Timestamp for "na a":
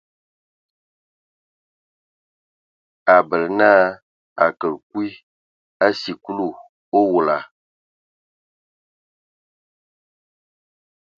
3.59-4.47